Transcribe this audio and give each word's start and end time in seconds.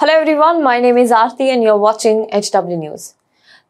Hello 0.00 0.12
everyone, 0.12 0.62
my 0.62 0.78
name 0.78 0.98
is 0.98 1.10
Aarti 1.10 1.46
and 1.50 1.62
you're 1.62 1.78
watching 1.78 2.28
HW 2.30 2.76
News. 2.76 3.14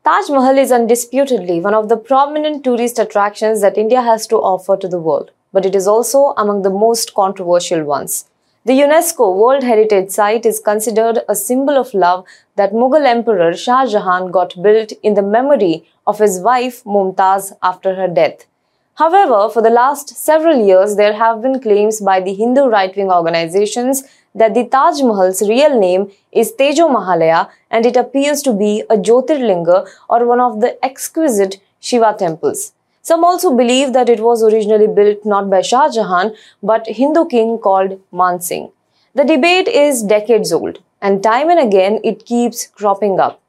Taj 0.04 0.28
Mahal 0.28 0.58
is 0.58 0.72
undisputedly 0.72 1.60
one 1.60 1.72
of 1.72 1.88
the 1.88 1.96
prominent 1.96 2.64
tourist 2.64 2.98
attractions 2.98 3.60
that 3.60 3.78
India 3.78 4.02
has 4.02 4.26
to 4.26 4.36
offer 4.38 4.76
to 4.76 4.88
the 4.88 4.98
world, 4.98 5.30
but 5.52 5.64
it 5.64 5.76
is 5.76 5.86
also 5.86 6.34
among 6.36 6.62
the 6.62 6.74
most 6.78 7.14
controversial 7.14 7.84
ones. 7.84 8.24
The 8.64 8.72
UNESCO 8.72 9.36
World 9.36 9.62
Heritage 9.62 10.10
Site 10.10 10.44
is 10.44 10.58
considered 10.58 11.20
a 11.28 11.36
symbol 11.36 11.78
of 11.78 11.94
love 11.94 12.24
that 12.56 12.72
Mughal 12.72 13.06
Emperor 13.06 13.54
Shah 13.54 13.86
Jahan 13.86 14.32
got 14.32 14.60
built 14.60 14.90
in 15.04 15.14
the 15.14 15.22
memory 15.22 15.84
of 16.08 16.18
his 16.18 16.40
wife 16.40 16.82
Mumtaz 16.82 17.52
after 17.62 17.94
her 17.94 18.08
death. 18.08 18.46
However, 18.96 19.50
for 19.50 19.60
the 19.60 19.68
last 19.68 20.16
several 20.16 20.64
years, 20.66 20.96
there 20.96 21.12
have 21.12 21.42
been 21.42 21.60
claims 21.60 22.00
by 22.00 22.18
the 22.18 22.32
Hindu 22.32 22.62
right 22.64 22.96
wing 22.96 23.10
organizations 23.12 24.04
that 24.34 24.54
the 24.54 24.64
Taj 24.64 25.02
Mahal's 25.02 25.42
real 25.46 25.78
name 25.78 26.10
is 26.32 26.52
Tejo 26.52 26.88
Mahalaya 26.88 27.50
and 27.70 27.84
it 27.84 27.94
appears 27.94 28.40
to 28.44 28.54
be 28.54 28.84
a 28.88 28.96
Jyotirlinga 28.96 29.86
or 30.08 30.26
one 30.26 30.40
of 30.40 30.62
the 30.62 30.82
exquisite 30.82 31.60
Shiva 31.78 32.16
temples. 32.18 32.72
Some 33.02 33.22
also 33.22 33.54
believe 33.54 33.92
that 33.92 34.08
it 34.08 34.20
was 34.20 34.42
originally 34.42 34.86
built 34.86 35.26
not 35.26 35.50
by 35.50 35.60
Shah 35.60 35.90
Jahan 35.90 36.34
but 36.62 36.86
Hindu 36.86 37.26
king 37.26 37.58
called 37.58 38.00
Mansingh. 38.10 38.72
The 39.14 39.24
debate 39.24 39.68
is 39.68 40.02
decades 40.02 40.54
old 40.54 40.82
and 41.02 41.22
time 41.22 41.50
and 41.50 41.60
again 41.60 42.00
it 42.02 42.24
keeps 42.24 42.66
cropping 42.66 43.20
up. 43.20 43.42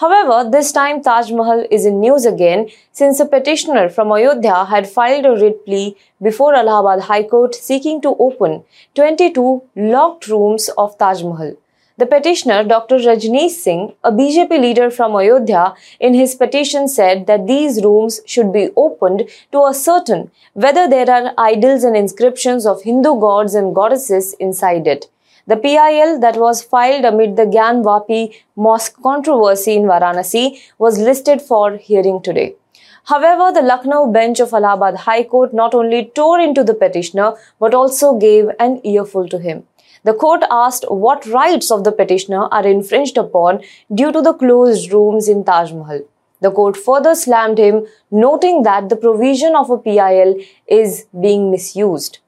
However, 0.00 0.48
this 0.48 0.70
time 0.70 1.02
Taj 1.02 1.32
Mahal 1.32 1.64
is 1.72 1.84
in 1.84 1.98
news 1.98 2.24
again 2.24 2.68
since 2.92 3.18
a 3.18 3.26
petitioner 3.26 3.88
from 3.88 4.12
Ayodhya 4.12 4.66
had 4.66 4.88
filed 4.88 5.26
a 5.26 5.32
writ 5.32 5.64
plea 5.64 5.96
before 6.22 6.54
Allahabad 6.54 7.00
High 7.06 7.24
Court 7.24 7.52
seeking 7.56 8.00
to 8.02 8.14
open 8.20 8.62
22 8.94 9.62
locked 9.74 10.28
rooms 10.28 10.70
of 10.78 10.96
Taj 10.98 11.24
Mahal. 11.24 11.56
The 11.96 12.06
petitioner, 12.06 12.62
Dr. 12.62 12.98
Rajneesh 12.98 13.50
Singh, 13.50 13.92
a 14.04 14.12
BJP 14.12 14.60
leader 14.60 14.88
from 14.88 15.16
Ayodhya, 15.16 15.74
in 15.98 16.14
his 16.14 16.36
petition 16.36 16.86
said 16.86 17.26
that 17.26 17.48
these 17.48 17.82
rooms 17.82 18.20
should 18.24 18.52
be 18.52 18.68
opened 18.76 19.28
to 19.50 19.66
ascertain 19.66 20.30
whether 20.52 20.88
there 20.88 21.10
are 21.10 21.34
idols 21.36 21.82
and 21.82 21.96
inscriptions 21.96 22.66
of 22.66 22.82
Hindu 22.82 23.18
gods 23.18 23.56
and 23.56 23.74
goddesses 23.74 24.34
inside 24.34 24.86
it. 24.86 25.10
The 25.48 25.56
PIL 25.56 26.18
that 26.20 26.36
was 26.36 26.62
filed 26.62 27.06
amid 27.06 27.36
the 27.36 27.46
Gyan 27.46 27.82
Vapi 27.82 28.34
mosque 28.54 28.96
controversy 29.02 29.76
in 29.76 29.84
Varanasi 29.84 30.60
was 30.78 30.98
listed 30.98 31.40
for 31.40 31.78
hearing 31.78 32.20
today. 32.20 32.56
However, 33.04 33.50
the 33.50 33.62
Lucknow 33.62 34.08
bench 34.12 34.40
of 34.40 34.52
Allahabad 34.52 34.96
High 34.96 35.24
Court 35.24 35.54
not 35.54 35.74
only 35.74 36.04
tore 36.14 36.38
into 36.38 36.62
the 36.62 36.74
petitioner 36.74 37.32
but 37.58 37.72
also 37.72 38.18
gave 38.18 38.50
an 38.60 38.82
earful 38.84 39.26
to 39.28 39.38
him. 39.38 39.62
The 40.04 40.12
court 40.12 40.42
asked 40.50 40.84
what 40.90 41.24
rights 41.26 41.70
of 41.70 41.82
the 41.82 41.92
petitioner 41.92 42.42
are 42.58 42.66
infringed 42.66 43.16
upon 43.16 43.62
due 43.94 44.12
to 44.12 44.20
the 44.20 44.34
closed 44.34 44.92
rooms 44.92 45.28
in 45.28 45.44
Taj 45.44 45.72
Mahal. 45.72 46.02
The 46.42 46.50
court 46.50 46.76
further 46.76 47.14
slammed 47.14 47.56
him, 47.56 47.86
noting 48.10 48.64
that 48.64 48.90
the 48.90 48.96
provision 48.96 49.56
of 49.56 49.70
a 49.70 49.78
PIL 49.78 50.36
is 50.66 51.06
being 51.18 51.50
misused. 51.50 52.18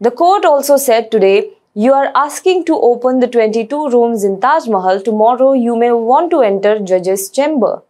The 0.00 0.10
court 0.10 0.44
also 0.44 0.76
said 0.76 1.12
today 1.12 1.52
you 1.82 1.92
are 1.94 2.10
asking 2.20 2.64
to 2.68 2.76
open 2.86 3.20
the 3.20 3.28
22 3.28 3.90
rooms 3.90 4.24
in 4.24 4.40
Taj 4.40 4.66
Mahal. 4.66 5.00
Tomorrow 5.00 5.52
you 5.52 5.76
may 5.76 5.92
want 5.92 6.32
to 6.32 6.40
enter 6.40 6.80
judge's 6.80 7.28
chamber. 7.30 7.82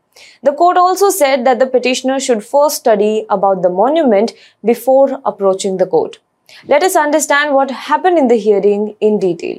The 0.43 0.53
court 0.53 0.77
also 0.77 1.09
said 1.09 1.47
that 1.47 1.59
the 1.59 1.67
petitioner 1.67 2.21
should 2.21 2.45
first 2.45 2.77
study 2.77 3.25
about 3.31 3.63
the 3.63 3.71
monument 3.71 4.35
before 4.63 5.23
approaching 5.25 5.79
the 5.79 5.87
court. 5.87 6.19
Let 6.67 6.83
us 6.83 6.97
understand 6.97 7.55
what 7.55 7.71
happened 7.71 8.19
in 8.19 8.29
the 8.29 8.37
hearing 8.37 8.95
in 9.01 9.19
detail. 9.19 9.57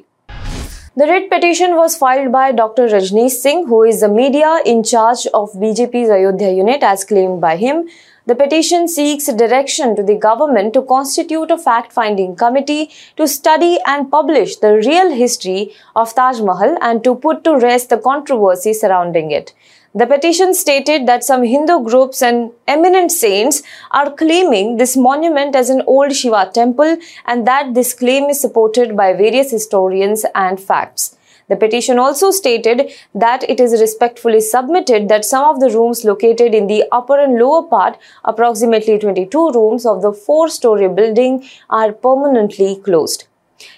The 0.95 1.08
writ 1.08 1.31
petition 1.31 1.75
was 1.75 1.97
filed 1.97 2.31
by 2.31 2.52
Dr. 2.52 2.88
Rajneesh 2.88 3.31
Singh, 3.31 3.66
who 3.66 3.81
is 3.81 4.02
the 4.02 4.09
media 4.09 4.59
in 4.64 4.83
charge 4.83 5.25
of 5.33 5.53
BJP's 5.53 6.11
Ayodhya 6.11 6.52
unit, 6.52 6.83
as 6.83 7.03
claimed 7.03 7.41
by 7.41 7.55
him. 7.55 7.88
The 8.30 8.35
petition 8.35 8.88
seeks 8.88 9.25
direction 9.25 9.95
to 9.95 10.04
the 10.04 10.14
government 10.14 10.76
to 10.76 10.83
constitute 10.83 11.49
a 11.49 11.58
fact 11.58 11.92
finding 11.92 12.36
committee 12.36 12.92
to 13.17 13.27
study 13.27 13.80
and 13.87 14.11
publish 14.11 14.58
the 14.58 14.73
real 14.73 15.09
history 15.09 15.73
of 15.95 16.14
Taj 16.14 16.39
Mahal 16.39 16.77
and 16.80 17.04
to 17.04 17.15
put 17.15 17.43
to 17.45 17.58
rest 17.58 17.89
the 17.89 17.98
controversy 17.98 18.73
surrounding 18.73 19.31
it. 19.31 19.55
The 19.95 20.05
petition 20.05 20.54
stated 20.54 21.08
that 21.08 21.23
some 21.23 21.42
Hindu 21.42 21.83
groups 21.83 22.21
and 22.21 22.52
eminent 22.67 23.11
saints 23.11 23.64
are 23.89 24.11
claiming 24.11 24.77
this 24.77 24.95
monument 24.95 25.55
as 25.55 25.71
an 25.71 25.81
old 25.87 26.15
Shiva 26.15 26.52
temple 26.54 26.98
and 27.25 27.48
that 27.48 27.73
this 27.73 27.95
claim 27.95 28.25
is 28.30 28.39
supported 28.39 28.95
by 28.95 29.14
various 29.14 29.49
historians 29.49 30.23
and 30.36 30.59
facts. 30.59 31.17
The 31.49 31.55
petition 31.55 31.99
also 31.99 32.32
stated 32.32 32.92
that 33.14 33.43
it 33.49 33.60
is 33.60 33.82
respectfully 33.82 34.39
submitted 34.39 35.10
that 35.10 35.26
some 35.26 35.43
of 35.45 35.60
the 35.60 35.70
rooms 35.70 36.05
located 36.05 36.54
in 36.54 36.67
the 36.67 36.86
upper 36.92 37.20
and 37.20 37.39
lower 37.39 37.64
part, 37.64 37.98
approximately 38.23 38.99
22 38.99 39.52
rooms 39.52 39.86
of 39.86 40.02
the 40.02 40.14
four-story 40.14 40.87
building, 40.89 41.43
are 41.70 41.92
permanently 41.92 42.77
closed. 42.77 43.26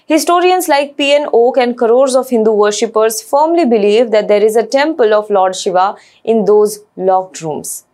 Historians 0.06 0.68
like 0.68 0.96
P.N. 0.96 1.28
Oak 1.32 1.56
and 1.56 1.76
crores 1.76 2.14
of 2.14 2.28
Hindu 2.28 2.52
worshippers 2.52 3.20
firmly 3.20 3.64
believe 3.64 4.10
that 4.10 4.28
there 4.28 4.44
is 4.44 4.54
a 4.54 4.66
temple 4.66 5.12
of 5.12 5.30
Lord 5.30 5.56
Shiva 5.56 5.96
in 6.22 6.44
those 6.44 6.80
locked 6.96 7.42
rooms. 7.42 7.84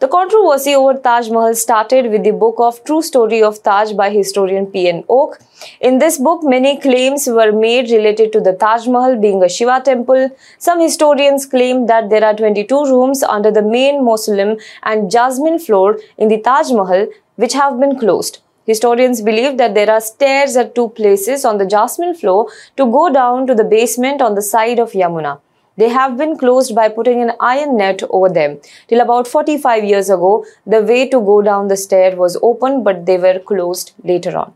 The 0.00 0.08
controversy 0.08 0.74
over 0.74 0.94
Taj 0.98 1.28
Mahal 1.30 1.54
started 1.54 2.10
with 2.10 2.24
the 2.24 2.32
book 2.32 2.56
of 2.58 2.82
True 2.84 3.00
Story 3.00 3.42
of 3.42 3.62
Taj 3.62 3.92
by 3.92 4.10
historian 4.10 4.66
P.N. 4.66 5.04
Oak. 5.08 5.38
In 5.80 5.98
this 5.98 6.18
book, 6.18 6.42
many 6.42 6.80
claims 6.80 7.28
were 7.28 7.52
made 7.52 7.90
related 7.90 8.32
to 8.32 8.40
the 8.40 8.54
Taj 8.54 8.88
Mahal 8.88 9.16
being 9.16 9.40
a 9.42 9.48
Shiva 9.48 9.80
temple. 9.84 10.30
Some 10.58 10.80
historians 10.80 11.46
claim 11.46 11.86
that 11.86 12.10
there 12.10 12.24
are 12.24 12.34
22 12.34 12.86
rooms 12.86 13.22
under 13.22 13.52
the 13.52 13.62
main 13.62 14.04
mausoleum 14.04 14.56
and 14.82 15.10
jasmine 15.10 15.60
floor 15.60 15.98
in 16.16 16.26
the 16.28 16.40
Taj 16.40 16.72
Mahal 16.72 17.06
which 17.36 17.52
have 17.52 17.78
been 17.78 17.96
closed. 17.98 18.40
Historians 18.66 19.22
believe 19.22 19.58
that 19.58 19.74
there 19.74 19.90
are 19.90 20.00
stairs 20.00 20.56
at 20.56 20.74
two 20.74 20.88
places 20.88 21.44
on 21.44 21.58
the 21.58 21.64
jasmine 21.64 22.14
floor 22.14 22.48
to 22.76 22.84
go 22.84 23.10
down 23.10 23.46
to 23.46 23.54
the 23.54 23.64
basement 23.64 24.20
on 24.20 24.34
the 24.34 24.42
side 24.42 24.80
of 24.80 24.92
Yamuna. 24.92 25.38
They 25.78 25.88
have 25.88 26.16
been 26.18 26.36
closed 26.36 26.74
by 26.74 26.88
putting 26.88 27.22
an 27.22 27.32
iron 27.38 27.76
net 27.76 28.02
over 28.10 28.28
them. 28.28 28.60
Till 28.88 29.00
about 29.00 29.28
45 29.28 29.84
years 29.84 30.10
ago, 30.10 30.44
the 30.66 30.82
way 30.82 31.08
to 31.08 31.20
go 31.20 31.40
down 31.40 31.68
the 31.68 31.76
stair 31.76 32.16
was 32.16 32.36
open, 32.42 32.82
but 32.82 33.06
they 33.06 33.16
were 33.16 33.38
closed 33.38 33.92
later 34.02 34.36
on. 34.36 34.54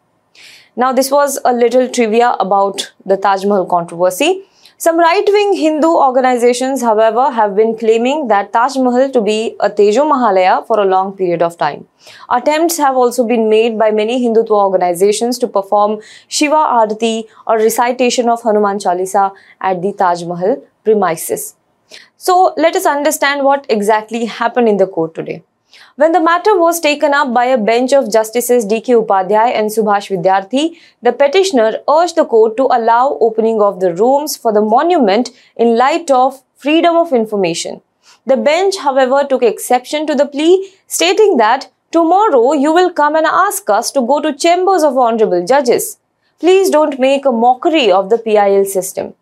Now, 0.75 0.93
this 0.93 1.11
was 1.11 1.39
a 1.45 1.53
little 1.53 1.89
trivia 1.89 2.33
about 2.41 2.93
the 3.07 3.17
Taj 3.17 3.45
Mahal 3.45 3.67
controversy. 3.67 4.43
Some 4.79 4.99
right 4.99 5.29
wing 5.29 5.53
Hindu 5.53 5.87
organizations, 5.87 6.83
however, 6.83 7.31
have 7.31 7.55
been 7.55 7.77
claiming 7.79 8.27
that 8.27 8.53
Taj 8.53 8.77
Mahal 8.77 9.13
to 9.13 9.21
be 9.21 9.55
a 9.61 9.71
Tejo 9.71 10.07
Mahalaya 10.13 10.67
for 10.67 10.81
a 10.81 10.85
long 10.85 11.13
period 11.17 11.41
of 11.41 11.57
time. 11.57 11.87
Attempts 12.29 12.79
have 12.79 12.97
also 12.97 13.25
been 13.25 13.49
made 13.49 13.79
by 13.79 13.93
many 13.93 14.19
Hindutva 14.27 14.59
organizations 14.65 15.39
to 15.39 15.47
perform 15.47 16.01
Shiva 16.27 16.57
Arati 16.57 17.29
or 17.47 17.59
recitation 17.59 18.29
of 18.29 18.43
Hanuman 18.43 18.79
Chalisa 18.79 19.31
at 19.61 19.81
the 19.83 19.93
Taj 19.93 20.25
Mahal 20.25 20.61
premises. 20.85 21.55
So, 22.17 22.55
let 22.57 22.77
us 22.77 22.87
understand 22.87 23.45
what 23.45 23.67
exactly 23.69 24.25
happened 24.27 24.69
in 24.69 24.77
the 24.77 24.87
court 24.87 25.15
today. 25.15 25.43
When 25.97 26.13
the 26.13 26.21
matter 26.21 26.59
was 26.59 26.81
taken 26.81 27.15
up 27.15 27.33
by 27.35 27.47
a 27.47 27.59
bench 27.59 27.93
of 27.93 28.11
Justices 28.13 28.65
D.K. 28.65 28.95
Upadhyay 28.95 29.55
and 29.55 29.71
Subhash 29.71 30.09
Vidyarthi, 30.11 30.79
the 31.03 31.13
petitioner 31.13 31.79
urged 31.89 32.17
the 32.17 32.25
court 32.25 32.57
to 32.57 32.65
allow 32.65 33.19
opening 33.21 33.61
of 33.61 33.81
the 33.81 33.95
rooms 33.95 34.37
for 34.37 34.53
the 34.53 34.61
monument 34.61 35.31
in 35.57 35.77
light 35.77 36.11
of 36.11 36.43
freedom 36.57 36.97
of 36.97 37.13
information. 37.13 37.81
The 38.27 38.37
bench, 38.37 38.77
however, 38.77 39.27
took 39.29 39.43
exception 39.43 40.07
to 40.07 40.15
the 40.15 40.27
plea, 40.27 40.73
stating 40.87 41.37
that 41.39 41.71
tomorrow 41.91 42.53
you 42.53 42.73
will 42.73 42.93
come 42.93 43.17
and 43.17 43.27
ask 43.27 43.69
us 43.69 43.91
to 43.93 44.01
go 44.01 44.21
to 44.21 44.33
chambers 44.33 44.83
of 44.83 44.97
honorable 44.97 45.45
judges. 45.45 45.99
Please 46.39 46.71
don't 46.71 46.99
make 46.99 47.25
a 47.25 47.33
mockery 47.33 47.91
of 47.91 48.11
the 48.11 48.19
PIL 48.19 48.65
system. 48.65 49.15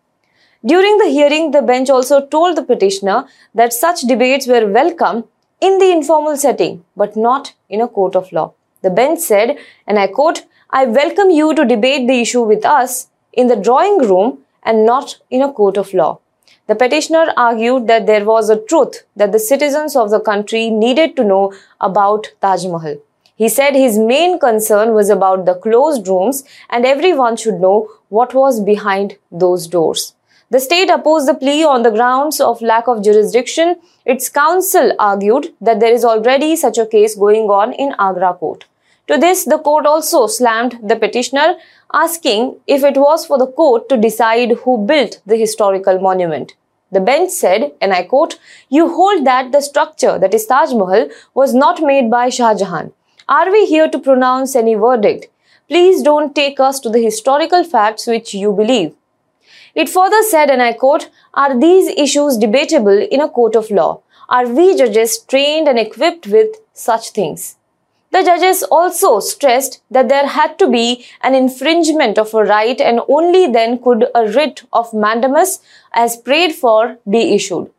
During 0.63 0.99
the 0.99 1.09
hearing, 1.09 1.49
the 1.49 1.63
bench 1.63 1.89
also 1.89 2.23
told 2.27 2.55
the 2.55 2.61
petitioner 2.61 3.25
that 3.55 3.73
such 3.73 4.01
debates 4.01 4.45
were 4.45 4.67
welcome 4.67 5.23
in 5.59 5.79
the 5.79 5.91
informal 5.91 6.37
setting, 6.37 6.85
but 6.95 7.15
not 7.15 7.53
in 7.67 7.81
a 7.81 7.87
court 7.87 8.15
of 8.15 8.31
law. 8.31 8.53
The 8.83 8.91
bench 8.91 9.19
said, 9.19 9.57
and 9.87 9.97
I 9.97 10.05
quote, 10.05 10.43
I 10.69 10.85
welcome 10.85 11.31
you 11.31 11.55
to 11.55 11.65
debate 11.65 12.07
the 12.07 12.21
issue 12.21 12.43
with 12.43 12.63
us 12.63 13.07
in 13.33 13.47
the 13.47 13.55
drawing 13.55 14.07
room 14.07 14.39
and 14.61 14.85
not 14.85 15.17
in 15.31 15.41
a 15.41 15.51
court 15.51 15.77
of 15.77 15.95
law. 15.95 16.19
The 16.67 16.75
petitioner 16.75 17.33
argued 17.35 17.87
that 17.87 18.05
there 18.05 18.23
was 18.23 18.51
a 18.51 18.61
truth 18.61 19.03
that 19.15 19.31
the 19.31 19.39
citizens 19.39 19.95
of 19.95 20.11
the 20.11 20.19
country 20.19 20.69
needed 20.69 21.15
to 21.15 21.23
know 21.23 21.53
about 21.79 22.27
Taj 22.39 22.65
Mahal. 22.65 22.97
He 23.35 23.49
said 23.49 23.73
his 23.73 23.97
main 23.97 24.39
concern 24.39 24.93
was 24.93 25.09
about 25.09 25.45
the 25.45 25.55
closed 25.55 26.07
rooms 26.07 26.43
and 26.69 26.85
everyone 26.85 27.35
should 27.35 27.59
know 27.59 27.89
what 28.09 28.35
was 28.35 28.59
behind 28.59 29.17
those 29.31 29.65
doors. 29.65 30.13
The 30.51 30.59
state 30.59 30.89
opposed 30.89 31.29
the 31.29 31.33
plea 31.33 31.63
on 31.63 31.83
the 31.83 31.91
grounds 31.91 32.41
of 32.41 32.61
lack 32.61 32.89
of 32.89 33.01
jurisdiction. 33.01 33.77
Its 34.05 34.27
counsel 34.27 34.91
argued 34.99 35.53
that 35.61 35.79
there 35.79 35.93
is 35.93 36.03
already 36.03 36.57
such 36.57 36.77
a 36.77 36.85
case 36.85 37.15
going 37.15 37.49
on 37.49 37.71
in 37.71 37.95
Agra 37.97 38.33
court. 38.33 38.65
To 39.07 39.17
this, 39.17 39.45
the 39.45 39.59
court 39.59 39.85
also 39.85 40.27
slammed 40.27 40.77
the 40.83 40.97
petitioner, 40.97 41.55
asking 41.93 42.57
if 42.67 42.83
it 42.83 42.97
was 42.97 43.25
for 43.25 43.37
the 43.37 43.47
court 43.47 43.87
to 43.87 43.95
decide 43.95 44.51
who 44.63 44.77
built 44.85 45.21
the 45.25 45.37
historical 45.37 46.01
monument. 46.01 46.53
The 46.91 46.99
bench 46.99 47.31
said, 47.31 47.71
and 47.79 47.93
I 47.93 48.03
quote, 48.03 48.37
You 48.67 48.93
hold 48.93 49.25
that 49.25 49.53
the 49.53 49.61
structure, 49.61 50.19
that 50.19 50.33
is 50.33 50.45
Taj 50.45 50.73
Mahal, 50.73 51.07
was 51.33 51.53
not 51.53 51.81
made 51.81 52.11
by 52.11 52.27
Shah 52.27 52.55
Jahan. 52.55 52.91
Are 53.29 53.49
we 53.49 53.65
here 53.67 53.89
to 53.89 53.99
pronounce 53.99 54.57
any 54.57 54.75
verdict? 54.75 55.27
Please 55.69 56.03
don't 56.03 56.35
take 56.35 56.59
us 56.59 56.81
to 56.81 56.89
the 56.89 57.01
historical 57.01 57.63
facts 57.63 58.05
which 58.05 58.33
you 58.33 58.51
believe. 58.51 58.93
It 59.73 59.89
further 59.89 60.21
said, 60.23 60.49
and 60.49 60.61
I 60.61 60.73
quote, 60.73 61.09
Are 61.33 61.57
these 61.57 61.89
issues 61.89 62.37
debatable 62.37 62.97
in 62.99 63.21
a 63.21 63.29
court 63.29 63.55
of 63.55 63.71
law? 63.71 64.01
Are 64.29 64.47
we 64.47 64.75
judges 64.75 65.19
trained 65.19 65.67
and 65.67 65.79
equipped 65.79 66.27
with 66.27 66.57
such 66.73 67.11
things? 67.11 67.55
The 68.11 68.23
judges 68.23 68.63
also 68.63 69.21
stressed 69.21 69.81
that 69.89 70.09
there 70.09 70.27
had 70.27 70.59
to 70.59 70.67
be 70.67 71.05
an 71.21 71.33
infringement 71.33 72.17
of 72.17 72.33
a 72.33 72.43
right 72.43 72.79
and 72.81 72.99
only 73.07 73.47
then 73.47 73.81
could 73.81 74.07
a 74.13 74.27
writ 74.27 74.63
of 74.73 74.93
mandamus 74.93 75.61
as 75.93 76.17
prayed 76.17 76.53
for 76.53 76.97
be 77.09 77.33
issued. 77.33 77.71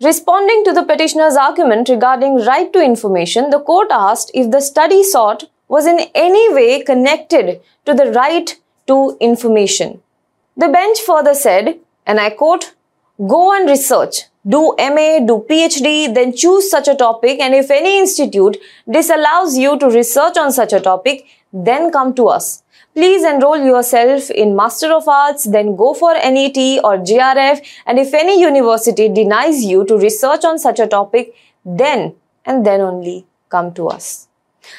Responding 0.00 0.64
to 0.64 0.72
the 0.72 0.84
petitioner's 0.84 1.36
argument 1.36 1.88
regarding 1.88 2.44
right 2.44 2.72
to 2.72 2.82
information, 2.82 3.50
the 3.50 3.60
court 3.60 3.88
asked 3.90 4.30
if 4.34 4.50
the 4.50 4.60
study 4.60 5.02
sought 5.02 5.44
was 5.66 5.86
in 5.86 6.00
any 6.14 6.52
way 6.54 6.82
connected 6.82 7.60
to 7.84 7.94
the 7.94 8.12
right 8.12 8.58
to 8.86 9.16
information. 9.20 10.00
The 10.56 10.68
bench 10.68 11.00
further 11.00 11.34
said, 11.34 11.78
and 12.06 12.20
I 12.20 12.30
quote, 12.30 12.74
Go 13.26 13.54
and 13.54 13.68
research, 13.68 14.24
do 14.46 14.74
MA, 14.78 15.20
do 15.20 15.44
PhD, 15.48 16.12
then 16.12 16.34
choose 16.34 16.70
such 16.70 16.88
a 16.88 16.94
topic, 16.94 17.40
and 17.40 17.54
if 17.54 17.70
any 17.70 17.98
institute 17.98 18.58
disallows 18.90 19.56
you 19.56 19.78
to 19.78 19.88
research 19.88 20.36
on 20.36 20.52
such 20.52 20.72
a 20.72 20.80
topic, 20.80 21.26
then 21.52 21.90
come 21.90 22.14
to 22.14 22.28
us. 22.28 22.62
Please 22.94 23.24
enroll 23.24 23.56
yourself 23.56 24.30
in 24.30 24.54
Master 24.54 24.92
of 24.92 25.08
Arts, 25.08 25.44
then 25.44 25.76
go 25.76 25.94
for 25.94 26.12
NET 26.12 26.58
or 26.84 26.98
JRF 26.98 27.66
and 27.86 27.98
if 27.98 28.12
any 28.12 28.38
university 28.38 29.08
denies 29.08 29.64
you 29.64 29.86
to 29.86 29.96
research 29.96 30.44
on 30.44 30.58
such 30.58 30.78
a 30.78 30.86
topic, 30.86 31.34
then 31.64 32.14
and 32.44 32.66
then 32.66 32.82
only 32.82 33.24
come 33.48 33.72
to 33.74 33.88
us. 33.88 34.28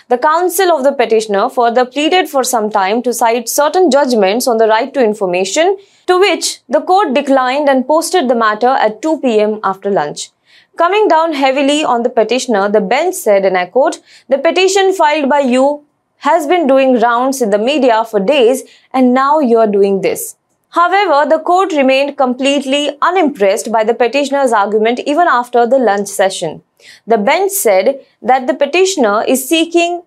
The 0.10 0.18
counsel 0.18 0.72
of 0.72 0.84
the 0.84 0.92
petitioner 0.92 1.50
further 1.50 1.86
pleaded 1.86 2.30
for 2.30 2.44
some 2.44 2.70
time 2.70 3.02
to 3.04 3.14
cite 3.14 3.50
certain 3.50 3.90
judgments 3.92 4.48
on 4.48 4.58
the 4.58 4.68
right 4.68 4.94
to 4.94 5.04
information, 5.04 5.78
to 6.08 6.20
which 6.20 6.62
the 6.68 6.82
court 6.82 7.14
declined 7.14 7.70
and 7.70 7.88
posted 7.88 8.28
the 8.28 8.36
matter 8.36 8.68
at 8.68 9.02
2 9.02 9.20
pm 9.22 9.60
after 9.64 9.90
lunch. 9.90 10.32
Coming 10.76 11.08
down 11.08 11.34
heavily 11.34 11.84
on 11.84 12.04
the 12.04 12.10
petitioner, 12.10 12.68
the 12.68 12.82
bench 12.82 13.16
said, 13.16 13.46
and 13.46 13.58
I 13.58 13.68
quote, 13.68 14.02
The 14.28 14.40
petition 14.40 14.94
filed 14.94 15.30
by 15.30 15.42
you 15.42 15.86
has 16.18 16.48
been 16.48 16.66
doing 16.68 17.00
rounds 17.00 17.42
in 17.42 17.50
the 17.52 17.58
media 17.58 18.04
for 18.06 18.20
days, 18.20 18.64
and 18.92 19.14
now 19.14 19.40
you 19.40 19.60
are 19.60 19.68
doing 19.68 20.02
this. 20.02 20.36
However, 20.70 21.30
the 21.30 21.38
court 21.38 21.72
remained 21.74 22.18
completely 22.18 22.98
unimpressed 23.02 23.72
by 23.72 23.84
the 23.84 23.94
petitioner's 23.94 24.52
argument 24.52 25.00
even 25.06 25.28
after 25.28 25.68
the 25.68 25.78
lunch 25.78 26.08
session. 26.08 26.64
The 27.08 27.18
bench 27.18 27.52
said 27.52 28.06
that 28.22 28.48
the 28.48 28.54
petitioner 28.54 29.24
is 29.24 29.48
seeking 29.48 30.04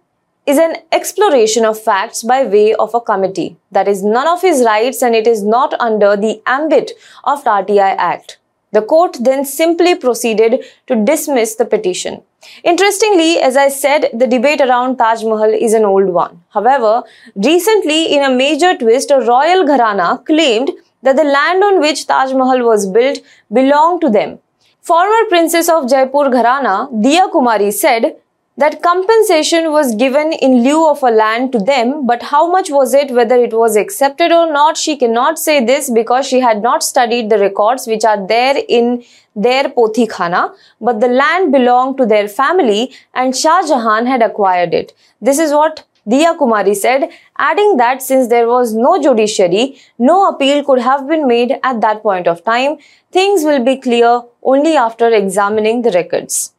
is 0.47 0.59
an 0.59 0.77
exploration 0.93 1.65
of 1.65 1.81
facts 1.81 2.23
by 2.23 2.45
way 2.45 2.75
of 2.75 2.95
a 2.95 3.01
committee. 3.01 3.57
That 3.73 3.89
is 3.89 4.03
none 4.03 4.29
of 4.29 4.43
his 4.43 4.65
rights 4.65 5.03
and 5.03 5.15
it 5.15 5.27
is 5.27 5.43
not 5.43 5.75
under 5.81 6.17
the 6.17 6.41
ambit 6.47 6.93
of 7.25 7.45
RTI 7.45 7.97
Act. 7.99 8.39
The 8.73 8.83
court 8.83 9.17
then 9.21 9.45
simply 9.45 9.95
proceeded 9.95 10.65
to 10.87 10.97
dismiss 10.97 11.55
the 11.57 11.65
petition. 11.65 12.23
Interestingly, 12.63 13.39
as 13.41 13.57
I 13.57 13.69
said, 13.69 14.11
the 14.13 14.27
debate 14.27 14.61
around 14.61 14.99
Taj 14.99 15.25
Mahal 15.25 15.53
is 15.53 15.73
an 15.73 15.85
old 15.85 16.09
one. 16.11 16.43
However, 16.51 17.03
recently 17.35 18.15
in 18.15 18.23
a 18.23 18.35
major 18.35 18.77
twist, 18.77 19.11
a 19.11 19.21
royal 19.21 19.65
gharana 19.65 20.25
claimed 20.25 20.71
that 21.03 21.17
the 21.17 21.25
land 21.25 21.63
on 21.65 21.81
which 21.81 22.07
Taj 22.07 22.33
Mahal 22.33 22.65
was 22.65 22.87
built 22.87 23.19
belonged 23.53 24.01
to 24.03 24.11
them. 24.11 24.39
Former 24.87 25.25
princess 25.29 25.69
of 25.69 25.89
Jaipur 25.91 26.27
Gharana, 26.33 26.89
Diya 27.03 27.29
Kumari 27.33 27.73
said 27.73 28.19
that 28.57 28.85
compensation 28.85 29.73
was 29.73 29.97
given 29.97 30.33
in 30.35 30.63
lieu 30.63 30.89
of 30.89 31.03
a 31.03 31.11
land 31.11 31.51
to 31.55 31.59
them, 31.59 32.07
but 32.07 32.23
how 32.23 32.49
much 32.49 32.71
was 32.71 32.95
it, 32.95 33.11
whether 33.11 33.35
it 33.35 33.53
was 33.53 33.75
accepted 33.75 34.31
or 34.31 34.47
not, 34.53 34.77
she 34.77 34.97
cannot 34.97 35.41
say 35.41 35.65
this 35.65 35.91
because 35.91 36.25
she 36.25 36.39
had 36.39 36.63
not 36.63 36.85
studied 36.85 37.31
the 37.31 37.39
records 37.41 37.89
which 37.89 38.05
are 38.05 38.29
there 38.29 38.55
in 38.69 39.03
their 39.35 39.65
Pothi 39.65 40.09
Khana, 40.09 40.55
but 40.81 41.01
the 41.01 41.09
land 41.09 41.51
belonged 41.51 41.97
to 41.97 42.07
their 42.07 42.29
family 42.29 42.93
and 43.13 43.37
Shah 43.37 43.67
Jahan 43.67 44.07
had 44.07 44.23
acquired 44.23 44.73
it. 44.73 44.93
This 45.21 45.41
is 45.41 45.51
what 45.51 45.83
Diya 46.09 46.39
Kumari 46.39 46.77
said, 46.77 47.11
adding 47.37 47.77
that 47.79 48.01
since 48.01 48.29
there 48.29 48.47
was 48.47 48.75
no 48.75 49.03
judiciary, 49.03 49.77
no 49.99 50.29
appeal 50.29 50.63
could 50.63 50.79
have 50.79 51.09
been 51.09 51.27
made 51.27 51.59
at 51.65 51.81
that 51.81 52.03
point 52.03 52.29
of 52.29 52.45
time, 52.45 52.77
things 53.11 53.43
will 53.43 53.65
be 53.65 53.77
clear 53.77 54.23
only 54.43 54.77
after 54.77 55.09
examining 55.09 55.83
the 55.83 55.91
records. 55.91 56.53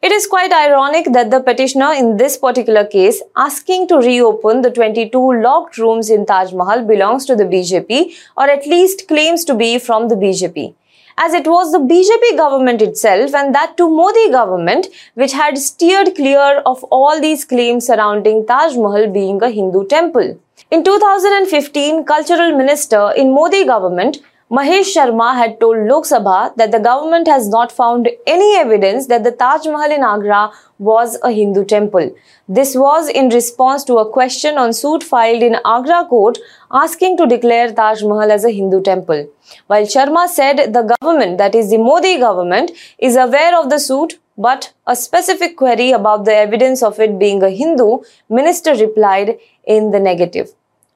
It 0.00 0.12
is 0.12 0.26
quite 0.26 0.52
ironic 0.52 1.06
that 1.12 1.30
the 1.30 1.40
petitioner 1.40 1.92
in 1.94 2.18
this 2.18 2.36
particular 2.36 2.84
case 2.84 3.20
asking 3.34 3.88
to 3.88 3.96
reopen 3.96 4.60
the 4.60 4.70
22 4.70 5.40
locked 5.42 5.78
rooms 5.78 6.10
in 6.10 6.26
Taj 6.26 6.52
Mahal 6.52 6.84
belongs 6.84 7.24
to 7.24 7.34
the 7.34 7.44
BJP 7.44 8.14
or 8.36 8.48
at 8.48 8.66
least 8.66 9.08
claims 9.08 9.44
to 9.46 9.54
be 9.54 9.78
from 9.78 10.08
the 10.08 10.14
BJP 10.14 10.74
as 11.18 11.32
it 11.32 11.46
was 11.46 11.72
the 11.72 11.78
BJP 11.78 12.36
government 12.36 12.82
itself 12.82 13.34
and 13.34 13.54
that 13.54 13.76
to 13.76 13.88
Modi 13.88 14.30
government 14.30 14.88
which 15.14 15.32
had 15.32 15.58
steered 15.58 16.14
clear 16.14 16.62
of 16.66 16.82
all 16.84 17.20
these 17.20 17.44
claims 17.44 17.86
surrounding 17.86 18.46
Taj 18.46 18.76
Mahal 18.76 19.10
being 19.10 19.42
a 19.42 19.50
Hindu 19.50 19.86
temple. 19.86 20.38
In 20.70 20.82
2015, 20.82 22.04
cultural 22.04 22.56
minister 22.56 23.12
in 23.16 23.32
Modi 23.32 23.64
government 23.64 24.18
Mahesh 24.50 24.94
Sharma 24.94 25.34
had 25.34 25.58
told 25.58 25.86
Lok 25.88 26.04
Sabha 26.04 26.54
that 26.56 26.70
the 26.70 26.78
government 26.78 27.26
has 27.26 27.48
not 27.48 27.72
found 27.72 28.10
any 28.26 28.58
evidence 28.58 29.06
that 29.06 29.24
the 29.24 29.30
Taj 29.30 29.64
Mahal 29.64 29.90
in 29.90 30.02
Agra 30.02 30.52
was 30.78 31.18
a 31.22 31.30
Hindu 31.32 31.64
temple. 31.64 32.14
This 32.46 32.76
was 32.76 33.08
in 33.08 33.30
response 33.30 33.84
to 33.84 33.96
a 33.96 34.10
question 34.12 34.58
on 34.58 34.74
suit 34.74 35.02
filed 35.02 35.42
in 35.42 35.56
Agra 35.64 36.04
court 36.04 36.36
asking 36.70 37.16
to 37.16 37.26
declare 37.26 37.72
Taj 37.72 38.02
Mahal 38.02 38.30
as 38.30 38.44
a 38.44 38.50
Hindu 38.50 38.82
temple. 38.82 39.26
While 39.66 39.86
Sharma 39.86 40.28
said 40.28 40.74
the 40.74 40.94
government, 41.00 41.38
that 41.38 41.54
is 41.54 41.70
the 41.70 41.78
Modi 41.78 42.18
government, 42.18 42.72
is 42.98 43.16
aware 43.16 43.58
of 43.58 43.70
the 43.70 43.78
suit, 43.78 44.18
but 44.36 44.74
a 44.86 44.94
specific 44.94 45.56
query 45.56 45.92
about 45.92 46.26
the 46.26 46.34
evidence 46.34 46.82
of 46.82 47.00
it 47.00 47.18
being 47.18 47.42
a 47.42 47.48
Hindu, 47.48 48.00
minister 48.28 48.74
replied 48.74 49.38
in 49.66 49.90
the 49.90 50.00
negative. 50.00 50.52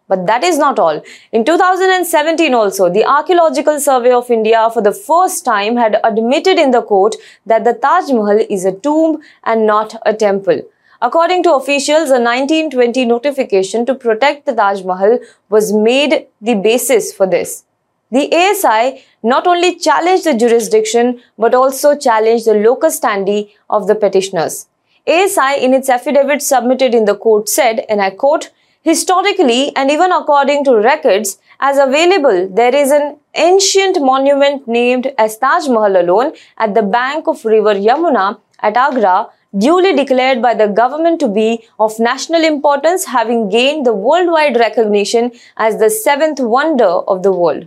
But 0.09 0.27
that 0.27 0.43
is 0.43 0.59
not 0.59 0.79
all. 0.79 1.03
In 1.33 1.45
2017 1.45 2.55
also, 2.55 2.89
the 2.91 3.05
Archaeological 3.05 3.79
Survey 3.79 4.11
of 4.11 4.31
India 4.31 4.71
for 4.73 4.83
the 4.83 4.93
first 4.93 5.45
time 5.45 5.77
had 5.77 6.01
admitted 6.03 6.59
in 6.59 6.71
the 6.71 6.83
court 6.83 7.15
that 7.45 7.65
the 7.65 7.75
Taj 7.75 8.11
Mahal 8.11 8.41
is 8.49 8.65
a 8.65 8.73
tomb 8.73 9.21
and 9.45 9.67
not 9.67 9.95
a 10.07 10.15
temple. 10.15 10.63
According 11.01 11.43
to 11.45 11.55
officials, 11.55 12.11
a 12.11 12.19
1920 12.19 13.05
notification 13.05 13.87
to 13.87 13.95
protect 13.95 14.47
the 14.47 14.55
Taj 14.55 14.83
Mahal 14.83 15.19
was 15.51 15.73
made 15.73 16.27
the 16.41 16.55
basis 16.55 17.13
for 17.13 17.27
this. 17.27 17.65
The 18.11 18.33
ASI 18.35 19.05
not 19.23 19.47
only 19.47 19.77
challenged 19.77 20.25
the 20.25 20.35
jurisdiction 20.35 21.21
but 21.37 21.55
also 21.55 21.95
challenged 21.95 22.47
the 22.47 22.55
locus 22.55 22.99
standi 22.99 23.51
of 23.69 23.87
the 23.87 23.95
petitioners. 23.95 24.67
ASI 25.07 25.63
in 25.63 25.75
its 25.75 25.89
affidavit 25.89 26.43
submitted 26.43 26.95
in 26.95 27.05
the 27.05 27.15
court 27.15 27.49
said, 27.49 27.85
and 27.89 28.01
I 28.01 28.11
quote, 28.11 28.51
Historically, 28.83 29.75
and 29.77 29.91
even 29.91 30.13
according 30.13 30.65
to 30.65 30.77
records, 30.77 31.39
as 31.61 31.79
available, 31.79 32.49
there 32.49 32.75
is 32.75 32.93
an 32.93 33.17
ancient 33.35 34.01
monument 34.01 34.69
named 34.69 35.13
as 35.19 35.37
Taj 35.37 35.67
Mahal 35.69 36.01
alone 36.01 36.33
at 36.57 36.75
the 36.75 36.83
bank 36.83 37.27
of 37.27 37.45
river 37.45 37.75
Yamuna 37.75 38.39
at 38.61 38.77
Agra, 38.77 39.29
duly 39.57 39.97
declared 39.97 40.41
by 40.41 40.55
the 40.55 40.69
government 40.69 41.19
to 41.19 41.29
be 41.29 41.65
of 41.81 41.99
national 41.99 42.45
importance, 42.45 43.05
having 43.07 43.49
gained 43.49 43.85
the 43.85 43.95
worldwide 43.95 44.57
recognition 44.57 45.33
as 45.57 45.79
the 45.79 45.91
seventh 45.91 46.39
wonder 46.39 46.85
of 46.85 47.25
the 47.25 47.33
world. 47.33 47.67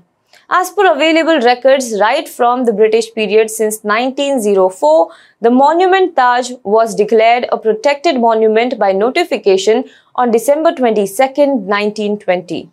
As 0.54 0.70
per 0.70 0.86
available 0.92 1.40
records 1.40 1.98
right 1.98 2.28
from 2.28 2.66
the 2.66 2.74
British 2.74 3.14
period 3.14 3.50
since 3.50 3.86
1904, 3.86 5.10
the 5.40 5.50
monument 5.50 6.14
Taj 6.18 6.52
was 6.64 6.94
declared 6.94 7.46
a 7.54 7.58
protected 7.58 8.20
monument 8.20 8.78
by 8.78 8.92
notification 8.92 9.86
on 10.14 10.30
December 10.30 10.74
22, 10.74 11.08
1920. 11.08 12.70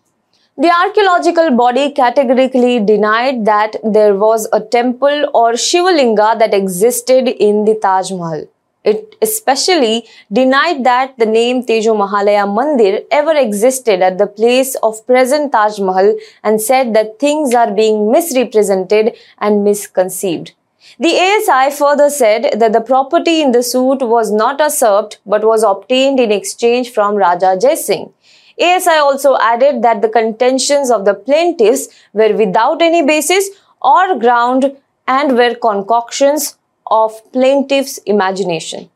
The 0.57 0.73
archaeological 0.73 1.57
body 1.57 1.93
categorically 1.93 2.81
denied 2.81 3.45
that 3.45 3.77
there 3.85 4.17
was 4.17 4.49
a 4.53 4.61
temple 4.61 5.31
or 5.33 5.53
Shivalinga 5.53 6.37
that 6.41 6.53
existed 6.53 7.29
in 7.29 7.65
the 7.65 7.77
Taj 7.77 8.11
Mahal. 8.11 8.49
It 8.91 9.17
especially 9.21 10.07
denied 10.33 10.85
that 10.85 11.19
the 11.19 11.27
name 11.27 11.65
Tejo 11.65 11.95
Mahalaya 12.03 12.45
Mandir 12.57 13.05
ever 13.11 13.35
existed 13.37 14.03
at 14.03 14.19
the 14.19 14.27
place 14.27 14.75
of 14.83 15.07
present 15.07 15.53
Taj 15.53 15.79
Mahal 15.79 16.15
and 16.43 16.61
said 16.69 16.95
that 16.95 17.19
things 17.19 17.55
are 17.55 17.71
being 17.71 18.11
misrepresented 18.11 19.17
and 19.39 19.65
misconceived. 19.65 20.53
The 20.99 21.15
ASI 21.29 21.77
further 21.77 22.09
said 22.11 22.61
that 22.61 22.73
the 22.73 22.81
property 22.81 23.41
in 23.43 23.53
the 23.53 23.63
suit 23.63 24.01
was 24.01 24.31
not 24.33 24.59
usurped 24.59 25.19
but 25.27 25.45
was 25.45 25.63
obtained 25.63 26.19
in 26.19 26.33
exchange 26.33 26.91
from 26.93 27.17
Raja 27.17 27.57
Jai 27.61 27.75
Singh. 27.75 28.13
ASI 28.61 28.97
also 29.09 29.37
added 29.39 29.83
that 29.83 30.03
the 30.03 30.09
contentions 30.09 30.91
of 30.91 31.05
the 31.05 31.15
plaintiffs 31.15 31.89
were 32.13 32.33
without 32.35 32.83
any 32.83 33.03
basis 33.03 33.51
or 33.81 34.19
ground 34.19 34.77
and 35.07 35.37
were 35.37 35.55
concoctions 35.55 36.57
of 36.91 37.21
plaintiff's 37.33 37.99
imagination. 37.99 38.91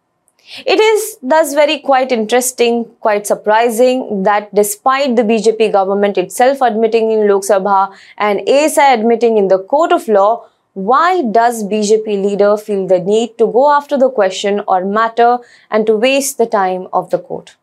It 0.66 0.80
is 0.80 1.18
thus 1.22 1.54
very 1.54 1.78
quite 1.78 2.12
interesting, 2.12 2.84
quite 3.00 3.26
surprising 3.26 4.24
that 4.24 4.54
despite 4.54 5.16
the 5.16 5.22
BJP 5.22 5.72
government 5.72 6.18
itself 6.18 6.60
admitting 6.60 7.10
in 7.10 7.28
Lok 7.28 7.42
Sabha 7.42 7.94
and 8.18 8.40
ASI 8.48 8.80
admitting 8.80 9.38
in 9.38 9.48
the 9.48 9.60
court 9.60 9.92
of 9.92 10.08
law, 10.08 10.46
why 10.74 11.22
does 11.22 11.64
BJP 11.64 12.06
leader 12.06 12.56
feel 12.56 12.86
the 12.86 12.98
need 12.98 13.38
to 13.38 13.46
go 13.46 13.70
after 13.70 13.96
the 13.96 14.10
question 14.10 14.62
or 14.66 14.84
matter 14.84 15.38
and 15.70 15.86
to 15.86 15.96
waste 15.96 16.38
the 16.38 16.46
time 16.46 16.88
of 16.92 17.10
the 17.10 17.18
court? 17.18 17.56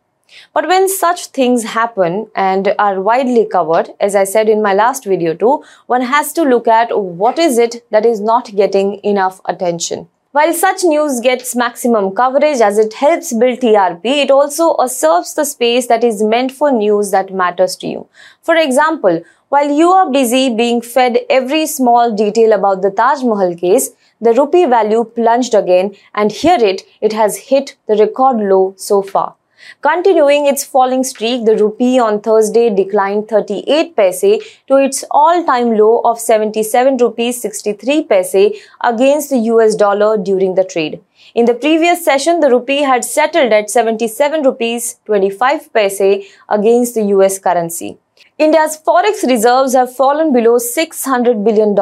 But 0.53 0.67
when 0.67 0.87
such 0.87 1.27
things 1.27 1.63
happen 1.63 2.29
and 2.35 2.73
are 2.77 3.01
widely 3.01 3.45
covered, 3.45 3.89
as 3.99 4.15
I 4.15 4.23
said 4.23 4.47
in 4.47 4.61
my 4.61 4.73
last 4.73 5.05
video 5.05 5.33
too, 5.33 5.63
one 5.87 6.01
has 6.01 6.31
to 6.33 6.43
look 6.43 6.67
at 6.67 6.97
what 6.97 7.39
is 7.39 7.57
it 7.57 7.83
that 7.89 8.05
is 8.05 8.21
not 8.21 8.55
getting 8.55 9.03
enough 9.03 9.41
attention. 9.45 10.07
While 10.31 10.53
such 10.53 10.83
news 10.83 11.21
gets 11.21 11.55
maximum 11.55 12.13
coverage 12.13 12.61
as 12.61 12.77
it 12.77 12.93
helps 12.93 13.33
build 13.33 13.61
TRP, 13.61 14.05
it 14.05 14.29
also 14.29 14.75
usurps 14.77 15.33
the 15.33 15.43
space 15.43 15.87
that 15.87 16.03
is 16.03 16.21
meant 16.21 16.51
for 16.51 16.71
news 16.71 17.09
that 17.09 17.33
matters 17.33 17.75
to 17.77 17.87
you. 17.87 18.07
For 18.43 18.55
example, 18.55 19.23
while 19.47 19.71
you 19.71 19.89
are 19.89 20.11
busy 20.11 20.53
being 20.53 20.81
fed 20.81 21.17
every 21.31 21.65
small 21.65 22.15
detail 22.15 22.53
about 22.53 22.83
the 22.83 22.91
Taj 22.91 23.23
Mahal 23.23 23.55
case, 23.55 23.89
the 24.21 24.33
rupee 24.33 24.65
value 24.65 25.03
plunged 25.03 25.55
again 25.55 25.95
and 26.13 26.31
here 26.31 26.59
it, 26.59 26.83
it 27.01 27.13
has 27.13 27.35
hit 27.49 27.75
the 27.87 27.95
record 27.95 28.37
low 28.37 28.75
so 28.77 29.01
far. 29.01 29.35
Continuing 29.81 30.45
its 30.45 30.63
falling 30.63 31.03
streak, 31.03 31.45
the 31.45 31.57
rupee 31.57 31.99
on 31.99 32.21
Thursday 32.21 32.69
declined 32.69 33.27
38 33.27 33.95
paise 33.95 34.21
to 34.67 34.75
its 34.75 35.03
all-time 35.11 35.77
low 35.77 36.01
of 36.05 36.19
77 36.19 36.97
rupees 36.97 37.41
63 37.41 38.03
paise 38.03 38.59
against 38.81 39.29
the 39.29 39.39
US 39.53 39.75
dollar 39.75 40.17
during 40.17 40.55
the 40.55 40.63
trade. 40.63 41.01
In 41.35 41.45
the 41.45 41.53
previous 41.53 42.03
session, 42.03 42.39
the 42.39 42.49
rupee 42.49 42.81
had 42.81 43.05
settled 43.05 43.51
at 43.53 43.69
77 43.69 44.43
rupees 44.43 44.99
25 45.05 45.73
paise 45.73 46.25
against 46.49 46.95
the 46.95 47.03
US 47.15 47.39
currency. 47.39 47.97
India's 48.37 48.77
forex 48.85 49.23
reserves 49.27 49.73
have 49.73 49.95
fallen 49.95 50.31
below 50.31 50.57
$600 50.57 51.43
billion. 51.43 51.75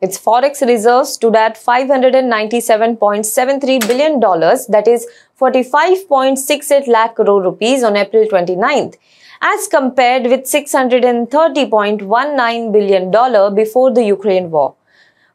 Its 0.00 0.16
forex 0.16 0.64
reserves 0.66 1.14
stood 1.14 1.34
at 1.34 1.56
$597.73 1.56 3.88
billion, 3.88 4.20
that 4.20 4.86
is 4.86 5.08
45.68 5.40 6.86
lakh 6.86 7.16
crore 7.16 7.42
rupees 7.42 7.82
on 7.82 7.96
April 7.96 8.24
29th, 8.26 8.96
as 9.40 9.66
compared 9.68 10.24
with 10.24 10.44
$630.19 10.44 12.72
billion 12.72 13.10
before 13.54 13.90
the 13.92 14.04
Ukraine 14.04 14.50
war. 14.50 14.74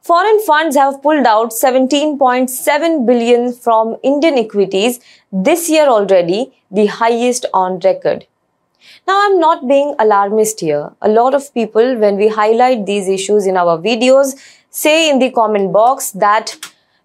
Foreign 0.02 0.40
funds 0.42 0.76
have 0.76 1.02
pulled 1.02 1.26
out 1.26 1.52
17.7 1.52 3.06
billion 3.06 3.54
from 3.54 3.96
Indian 4.04 4.38
equities 4.38 5.00
this 5.32 5.70
year 5.70 5.88
already, 5.88 6.52
the 6.70 6.88
highest 6.88 7.46
on 7.54 7.80
record. 7.80 8.28
Now, 9.08 9.26
I'm 9.26 9.40
not 9.40 9.68
being 9.68 9.96
alarmist 10.00 10.60
here. 10.60 10.92
A 11.02 11.10
lot 11.10 11.34
of 11.34 11.54
people, 11.54 11.98
when 11.98 12.16
we 12.18 12.28
highlight 12.28 12.86
these 12.86 13.08
issues 13.08 13.46
in 13.46 13.58
our 13.58 13.78
videos, 13.78 14.36
say 14.70 15.10
in 15.10 15.20
the 15.20 15.32
comment 15.32 15.74
box 15.74 16.12
that 16.12 16.56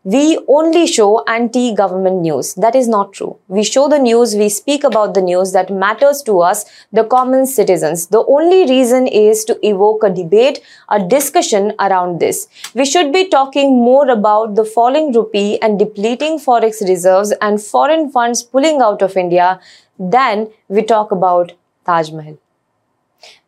we 0.05 0.39
only 0.49 0.87
show 0.87 1.23
anti-government 1.25 2.23
news. 2.23 2.55
That 2.55 2.75
is 2.75 2.89
not 2.89 3.13
true. 3.13 3.37
We 3.49 3.63
show 3.63 3.89
the 3.89 3.99
news, 3.99 4.37
we 4.37 4.49
speak 4.49 4.85
about 4.85 5.13
the 5.13 5.21
news 5.21 5.53
that 5.53 5.71
matters 5.71 6.23
to 6.23 6.41
us, 6.41 6.65
the 6.93 7.05
common 7.05 7.47
citizens. 7.47 8.07
The 8.07 8.25
only 8.27 8.65
reason 8.67 9.07
is 9.07 9.45
to 9.47 9.59
evoke 9.67 10.05
a 10.05 10.09
debate, 10.09 10.61
a 10.89 11.05
discussion 11.05 11.75
around 11.79 12.21
this. 12.21 12.49
We 12.75 12.87
should 12.87 13.13
be 13.13 13.29
talking 13.29 13.77
more 13.85 14.09
about 14.09 14.55
the 14.55 14.65
falling 14.65 15.13
rupee 15.13 15.61
and 15.61 15.79
depleting 15.79 16.39
forex 16.39 16.81
reserves 16.89 17.35
and 17.43 17.61
foreign 17.61 18.11
funds 18.11 18.43
pulling 18.43 18.81
out 18.81 19.03
of 19.03 19.17
India 19.17 19.61
than 19.99 20.49
we 20.69 20.85
talk 20.85 21.11
about 21.11 21.53
Taj 21.88 22.12
Mahal. 22.12 22.38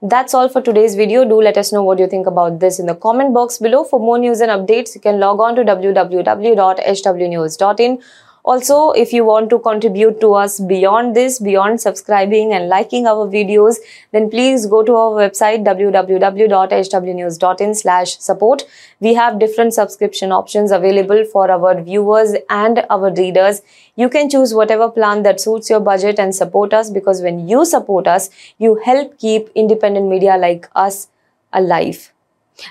That's 0.03 0.35
all 0.35 0.49
for 0.49 0.61
today's 0.61 0.97
video. 0.97 1.25
Do 1.25 1.41
let 1.41 1.57
us 1.57 1.73
know 1.73 1.85
what 1.85 2.01
you 2.01 2.09
think 2.09 2.27
about 2.27 2.59
this 2.61 2.81
in 2.81 2.87
the 2.87 2.95
comment 2.95 3.35
box 3.35 3.59
below. 3.59 3.85
For 3.85 4.01
more 4.01 4.19
news 4.19 4.41
and 4.41 4.51
updates, 4.51 4.97
you 4.97 5.01
can 5.01 5.21
log 5.21 5.41
on 5.41 5.55
to 5.57 5.63
www.hwnews.in 5.63 7.99
also, 8.45 8.91
if 8.93 9.13
you 9.13 9.25
want 9.25 9.51
to 9.51 9.59
contribute 9.59 10.21
to 10.21 10.35
us 10.35 10.61
beyond 10.61 11.15
this, 11.15 11.39
beyond 11.39 11.81
subscribing 11.81 12.53
and 12.53 12.69
liking 12.69 13.07
our 13.07 13.27
videos, 13.27 13.77
then 14.13 14.31
please 14.31 14.67
go 14.67 14.83
to 14.83 14.97
our 14.97 15.13
website 15.13 15.65
www.hwnews.in 15.65 17.75
slash 17.75 18.19
support. 18.19 18.65
We 19.01 19.15
have 19.15 19.39
different 19.39 19.75
subscription 19.75 20.33
options 20.33 20.71
available 20.71 21.25
for 21.27 21.51
our 21.51 21.83
viewers 21.83 22.35
and 22.49 22.85
our 22.89 23.13
readers. 23.13 23.61
You 23.97 24.09
can 24.09 24.31
choose 24.31 24.55
whatever 24.55 24.91
plan 24.91 25.23
that 25.25 25.41
suits 25.41 25.69
your 25.69 25.81
budget 25.81 26.19
and 26.19 26.35
support 26.35 26.73
us 26.73 26.91
because 26.91 27.21
when 27.21 27.47
you 27.47 27.67
support 27.67 28.07
us, 28.07 28.31
you 28.59 28.81
help 28.85 29.19
keep 29.19 29.51
independent 29.55 30.09
media 30.09 30.39
like 30.39 30.71
us 30.75 31.09
alive. 31.53 32.11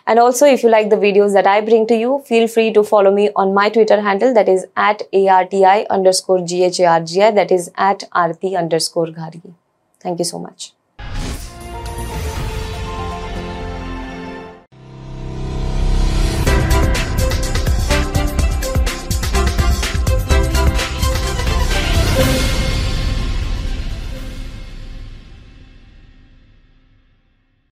And 0.08 0.19
also, 0.19 0.46
if 0.46 0.63
you 0.63 0.69
like 0.69 0.89
the 0.89 0.96
videos 0.96 1.34
that 1.34 1.48
I 1.48 1.62
bring 1.62 1.88
to 1.88 1.96
you, 1.96 2.24
feel 2.25 2.48
free 2.48 2.72
to 2.74 2.84
follow 2.84 3.12
me 3.12 3.29
on 3.36 3.53
my 3.53 3.69
Twitter 3.69 4.01
handle 4.01 4.34
that 4.34 4.50
is 4.50 4.65
at 4.75 5.03
ARTI 5.13 5.88
underscore 5.89 6.39
GHARGI 6.39 7.36
that 7.36 7.51
is 7.51 7.72
at 7.75 8.03
Arti 8.12 8.55
underscore 8.55 9.08
Ghargi. 9.08 9.53
Thank 10.01 10.19
you 10.19 10.25
so 10.25 10.39
much. 10.39 10.74